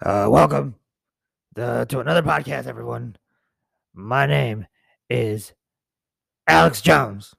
[0.00, 0.76] Uh, welcome
[1.56, 3.16] the, to another podcast, everyone.
[3.92, 4.64] My name
[5.10, 5.54] is
[6.46, 7.34] Alex Jones,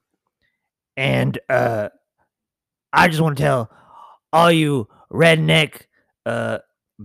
[0.94, 1.88] and uh,
[2.92, 3.70] I just want to tell
[4.30, 5.84] all you redneck,
[6.26, 6.58] uh,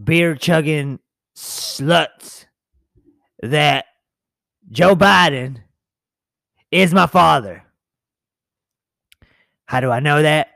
[0.04, 1.00] beer chugging
[1.38, 2.48] sluts
[3.42, 3.86] that
[4.70, 5.60] Joe Biden
[6.70, 7.64] is my father.
[9.68, 10.50] How do I know that?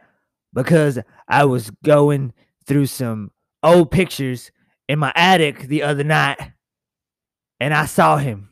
[0.53, 2.33] Because I was going
[2.65, 3.31] through some
[3.63, 4.51] old pictures
[4.89, 6.39] in my attic the other night
[7.59, 8.49] and I saw him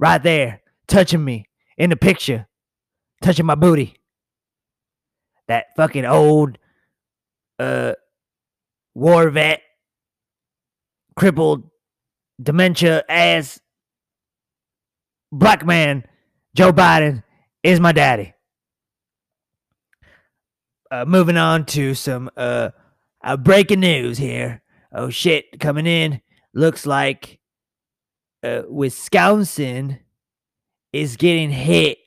[0.00, 1.46] right there touching me
[1.78, 2.48] in the picture,
[3.22, 3.94] touching my booty.
[5.46, 6.58] That fucking old
[7.58, 7.92] uh
[8.94, 9.62] war vet
[11.14, 11.70] crippled
[12.42, 13.60] dementia ass
[15.30, 16.04] black man
[16.54, 17.22] Joe Biden
[17.62, 18.34] is my daddy.
[20.90, 22.70] Uh, moving on to some uh,
[23.22, 24.62] uh, breaking news here.
[24.92, 26.20] Oh shit, coming in.
[26.52, 27.38] Looks like
[28.42, 30.00] uh, Wisconsin
[30.92, 31.98] is getting hit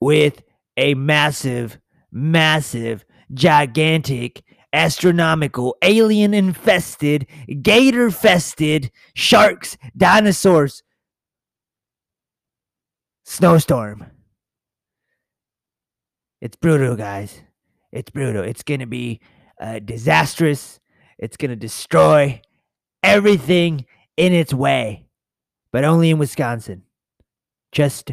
[0.00, 0.42] with
[0.76, 1.78] a massive,
[2.10, 7.26] massive, gigantic, astronomical, alien infested,
[7.62, 10.82] gator fested, sharks, dinosaurs,
[13.24, 14.06] snowstorm.
[16.40, 17.40] It's brutal, guys.
[17.92, 18.42] It's brutal.
[18.42, 19.20] It's going to be
[19.60, 20.80] uh, disastrous.
[21.24, 22.42] It's going to destroy
[23.02, 23.86] everything
[24.18, 25.06] in its way,
[25.72, 26.82] but only in Wisconsin.
[27.72, 28.12] Just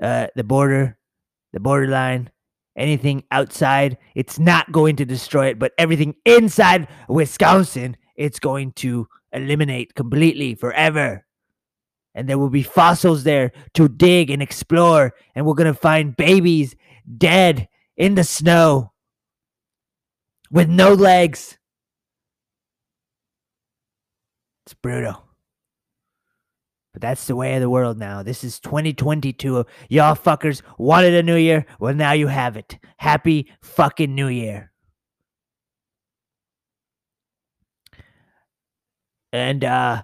[0.00, 0.96] uh, the border,
[1.52, 2.30] the borderline,
[2.76, 9.08] anything outside, it's not going to destroy it, but everything inside Wisconsin, it's going to
[9.32, 11.26] eliminate completely forever.
[12.14, 16.16] And there will be fossils there to dig and explore, and we're going to find
[16.16, 16.76] babies
[17.18, 18.92] dead in the snow
[20.52, 21.58] with no legs.
[24.66, 25.22] It's brutal.
[26.92, 28.24] But that's the way of the world now.
[28.24, 29.64] This is 2022.
[29.88, 31.66] Y'all fuckers wanted a new year.
[31.78, 32.78] Well, now you have it.
[32.96, 34.72] Happy fucking new year.
[39.32, 40.02] And uh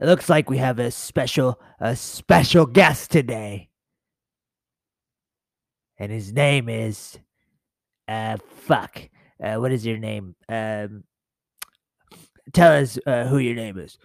[0.00, 3.70] it looks like we have a special a special guest today.
[5.98, 7.18] And his name is
[8.06, 9.08] uh fuck.
[9.42, 10.36] Uh what is your name?
[10.48, 11.04] Um
[12.52, 13.98] tell us uh, who your name is.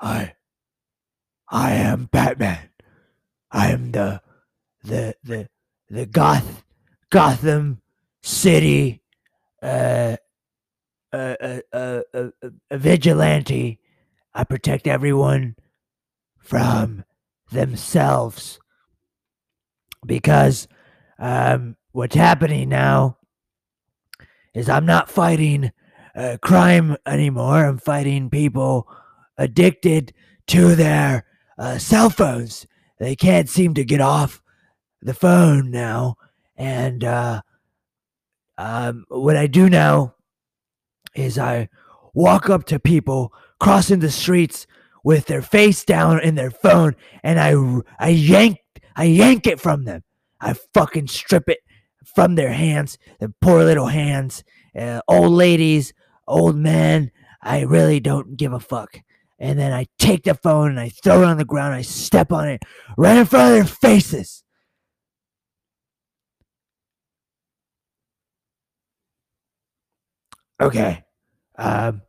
[0.00, 0.34] I,
[1.48, 2.70] I am Batman.
[3.50, 4.20] I am the,
[4.84, 5.48] the, the,
[5.88, 6.64] the Goth,
[7.10, 7.80] Gotham
[8.22, 9.02] City,
[9.62, 10.16] uh,
[11.12, 12.28] uh, uh, uh, uh,
[12.72, 13.80] vigilante.
[14.34, 15.56] I protect everyone
[16.38, 17.04] from
[17.50, 18.60] themselves
[20.06, 20.68] because
[21.18, 23.16] um, what's happening now
[24.54, 25.72] is I'm not fighting
[26.14, 27.64] uh, crime anymore.
[27.64, 28.88] I'm fighting people
[29.36, 30.12] addicted
[30.48, 31.24] to their
[31.58, 32.66] uh, cell phones.
[32.98, 34.42] They can't seem to get off
[35.00, 36.16] the phone now.
[36.56, 37.42] And uh,
[38.56, 40.14] um, what I do now
[41.14, 41.68] is I
[42.14, 44.66] walk up to people crossing the streets
[45.04, 47.54] with their face down in their phone, and I
[47.98, 48.58] I yank
[48.96, 50.02] I yank it from them.
[50.40, 51.60] I fucking strip it
[52.04, 54.42] from their hands, their poor little hands.
[54.78, 55.92] Uh, old ladies,
[56.26, 57.10] old men.
[57.42, 59.00] I really don't give a fuck.
[59.38, 61.74] And then I take the phone and I throw it on the ground.
[61.74, 62.62] I step on it
[62.96, 64.42] right in front of their faces.
[70.60, 71.04] Okay.
[71.56, 72.02] Um,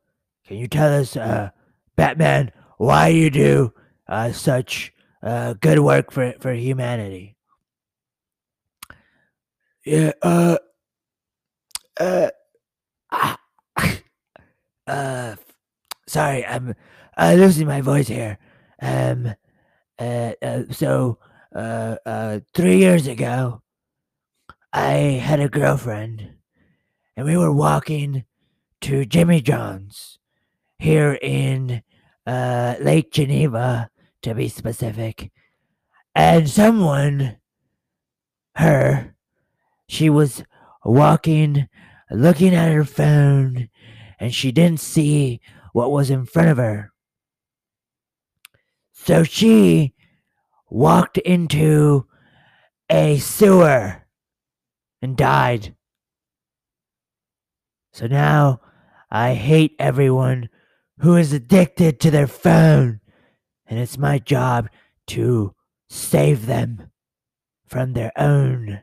[0.47, 1.51] can you tell us, uh,
[1.95, 3.73] Batman, why you do
[4.07, 4.91] uh, such
[5.21, 7.35] uh, good work for for humanity?
[9.85, 10.13] Yeah.
[10.21, 10.57] Uh.
[11.99, 12.29] Uh.
[14.89, 15.35] Uh,
[16.07, 16.73] sorry, I'm
[17.15, 18.39] uh, losing my voice here.
[18.81, 19.35] Um,
[19.99, 21.19] uh, uh, so,
[21.55, 23.61] uh, uh, three years ago,
[24.73, 26.31] I had a girlfriend,
[27.15, 28.25] and we were walking
[28.81, 30.17] to Jimmy John's
[30.79, 31.83] here in
[32.25, 33.91] uh, Lake Geneva,
[34.23, 35.31] to be specific,
[36.15, 37.37] and someone,
[38.55, 39.13] her,
[39.87, 40.43] she was
[40.83, 41.69] walking,
[42.09, 43.69] looking at her phone,
[44.19, 45.39] and she didn't see
[45.73, 46.91] what was in front of her.
[48.91, 49.93] So she
[50.69, 52.05] walked into
[52.89, 54.03] a sewer
[55.01, 55.75] and died.
[57.93, 58.61] So now
[59.09, 60.49] I hate everyone
[60.99, 62.99] who is addicted to their phone,
[63.65, 64.69] and it's my job
[65.07, 65.55] to
[65.89, 66.91] save them
[67.67, 68.81] from their own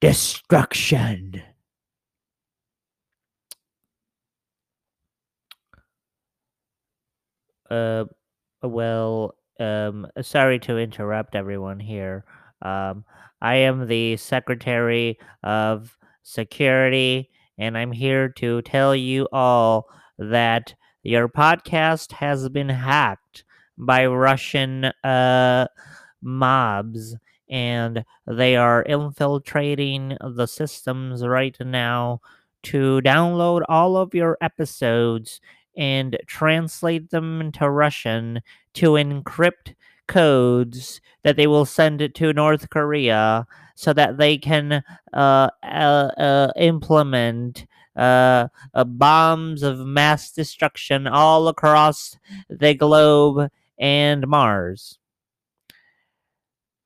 [0.00, 1.42] destruction.
[7.70, 8.04] Uh,
[8.62, 12.24] well, um, sorry to interrupt everyone here.
[12.62, 13.04] Um,
[13.40, 19.88] I am the Secretary of Security, and I'm here to tell you all
[20.18, 23.44] that your podcast has been hacked
[23.76, 25.68] by Russian uh,
[26.22, 27.16] mobs,
[27.48, 32.20] and they are infiltrating the systems right now
[32.64, 35.40] to download all of your episodes
[35.78, 38.42] and translate them into Russian
[38.74, 39.74] to encrypt
[40.08, 43.46] codes that they will send to North Korea
[43.76, 44.82] so that they can
[45.12, 47.64] uh, uh, uh, implement
[47.94, 52.18] uh, uh, bombs of mass destruction all across
[52.50, 54.98] the globe and Mars.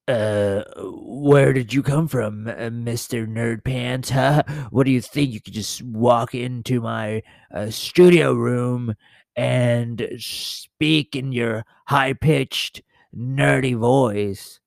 [0.08, 4.10] Uh, where did you come from, uh, Mister Nerd Pants?
[4.10, 4.42] Huh?
[4.70, 5.30] What do you think?
[5.30, 7.22] You could just walk into my
[7.54, 8.94] uh, studio room
[9.36, 12.82] and speak in your high pitched,
[13.16, 14.60] nerdy voice.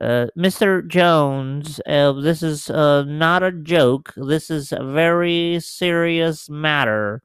[0.00, 0.86] Uh, Mr.
[0.86, 4.12] Jones, uh, this is uh, not a joke.
[4.16, 7.22] This is a very serious matter.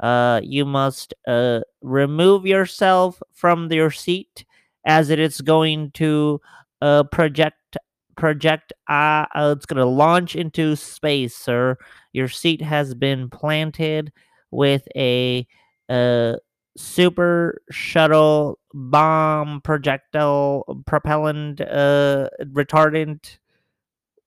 [0.00, 4.44] Uh, you must uh, remove yourself from your seat
[4.84, 6.40] as it is going to
[6.82, 7.76] uh, project
[8.16, 11.76] project uh, uh, it's going to launch into space sir
[12.12, 14.12] your seat has been planted
[14.50, 15.46] with a
[15.88, 16.34] uh,
[16.76, 23.38] super shuttle bomb projectile propellant uh, retardant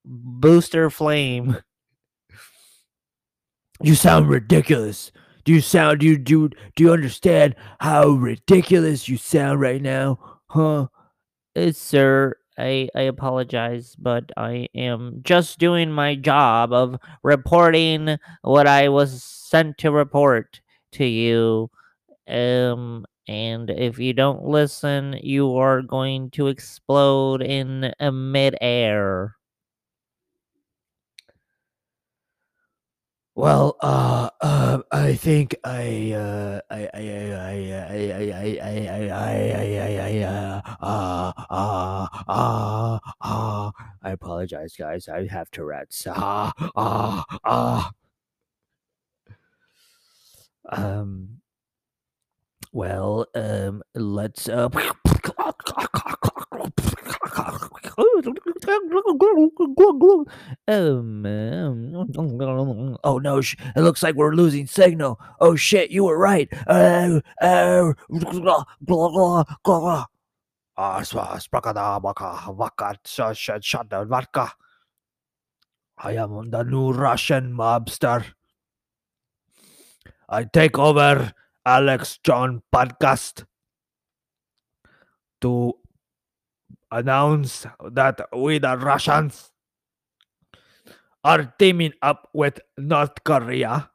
[0.06, 1.58] booster flame
[3.82, 5.12] You sound ridiculous.
[5.46, 10.37] Do you sound do you do do you understand how ridiculous you sound right now?
[10.50, 10.88] Huh?
[11.56, 18.68] Uh, sir, I, I apologize, but I am just doing my job of reporting what
[18.68, 20.62] I was sent to report
[20.94, 21.72] to you.
[22.28, 29.37] Um, and if you don't listen, you are going to explode in a midair.
[33.38, 39.78] Well, uh, uh, I think I, uh, I, I, I, I, I, I, I, I,
[39.80, 43.72] I, I, uh, uh, uh, uh, uh,
[44.04, 45.10] I apologize, guys.
[45.10, 46.08] I have Tourette's.
[46.10, 47.92] Ah, ah, ah.
[50.72, 51.42] Um.
[52.74, 54.70] Well, um, let's uh.
[60.68, 61.26] Um,
[63.04, 65.20] oh no, it looks like we're losing signal.
[65.40, 66.48] Oh shit, you were right.
[66.68, 67.94] Uh, uh.
[75.98, 78.26] I am the new Russian mobster.
[80.30, 81.34] I take over
[81.66, 83.46] Alex John podcast
[85.42, 85.74] to
[86.92, 89.52] announce that we the Russians
[91.24, 93.90] are teaming up with North Korea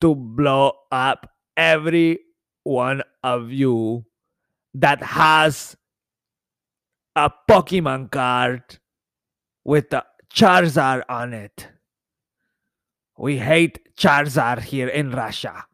[0.00, 2.20] to blow up every
[2.62, 4.04] one of you
[4.74, 5.76] that has
[7.16, 8.62] a Pokemon card
[9.64, 11.68] with the Charizard on it.
[13.18, 15.64] We hate Charizard here in Russia.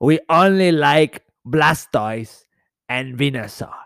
[0.00, 2.44] We only like Blastoise
[2.88, 3.81] and Venusaur.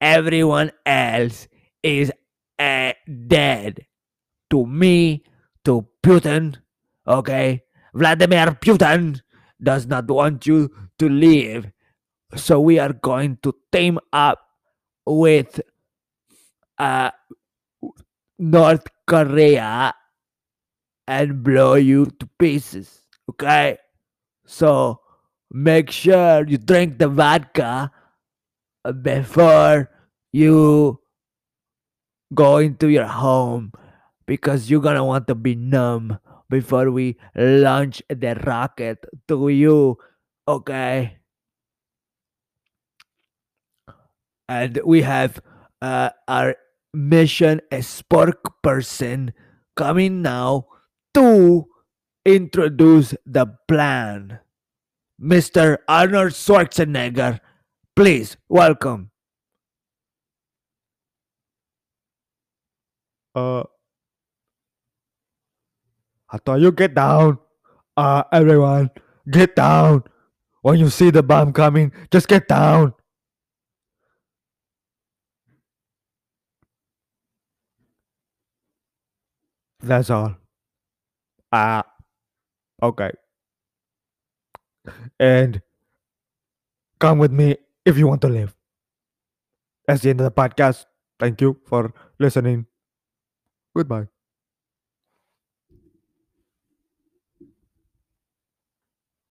[0.00, 1.48] Everyone else
[1.82, 2.12] is
[2.58, 2.92] uh,
[3.26, 3.86] dead.
[4.50, 5.24] To me,
[5.64, 6.56] to Putin,
[7.06, 7.62] okay?
[7.94, 9.20] Vladimir Putin
[9.62, 11.70] does not want you to live.
[12.34, 14.40] So we are going to team up
[15.06, 15.60] with
[16.78, 17.10] uh,
[18.38, 19.94] North Korea
[21.06, 23.02] and blow you to pieces.
[23.28, 23.78] Okay?
[24.46, 25.00] So
[25.50, 27.90] make sure you drink the vodka
[29.02, 29.90] before
[30.32, 31.00] you
[32.34, 33.72] go into your home
[34.26, 36.18] because you're gonna want to be numb
[36.48, 39.98] before we launch the rocket to you.
[40.46, 41.18] Okay?
[44.48, 45.40] And we have
[45.80, 46.56] uh, our
[46.92, 49.32] mission spokesperson
[49.76, 50.66] coming now
[51.14, 51.66] to
[52.24, 54.40] introduce the plan.
[55.20, 55.78] Mr.
[55.86, 57.40] Arnold Schwarzenegger,
[58.00, 59.10] please welcome.
[63.34, 63.62] Uh,
[66.28, 67.36] how do you get down?
[67.98, 68.88] Uh, everyone,
[69.30, 70.02] get down.
[70.62, 72.94] When you see the bomb coming, just get down.
[79.80, 80.36] That's all.
[81.52, 81.84] Ah,
[82.82, 83.10] okay.
[85.18, 85.60] And
[87.00, 88.54] Come with me if you want to live.
[89.86, 90.86] That's the end of the podcast.
[91.18, 92.66] Thank you for listening.
[93.74, 94.08] Goodbye.